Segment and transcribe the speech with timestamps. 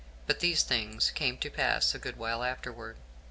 [0.25, 2.97] ]But these things came to pass a good while afterward.